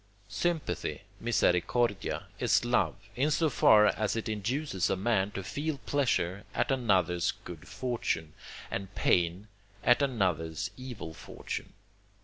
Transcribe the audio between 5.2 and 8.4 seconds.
to feel pleasure at another's good fortune,